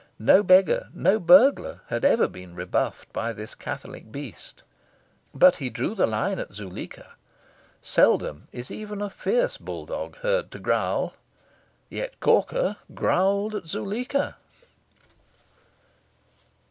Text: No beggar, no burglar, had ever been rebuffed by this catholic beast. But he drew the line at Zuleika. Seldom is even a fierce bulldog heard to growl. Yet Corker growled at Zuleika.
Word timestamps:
No 0.17 0.41
beggar, 0.41 0.89
no 0.95 1.19
burglar, 1.19 1.81
had 1.89 2.03
ever 2.03 2.27
been 2.27 2.55
rebuffed 2.55 3.13
by 3.13 3.33
this 3.33 3.53
catholic 3.53 4.11
beast. 4.11 4.63
But 5.31 5.57
he 5.57 5.69
drew 5.69 5.93
the 5.93 6.07
line 6.07 6.39
at 6.39 6.53
Zuleika. 6.55 7.13
Seldom 7.83 8.47
is 8.51 8.71
even 8.71 8.99
a 8.99 9.11
fierce 9.11 9.57
bulldog 9.59 10.15
heard 10.25 10.49
to 10.53 10.57
growl. 10.59 11.13
Yet 11.87 12.19
Corker 12.19 12.77
growled 12.95 13.53
at 13.53 13.67
Zuleika. 13.67 14.37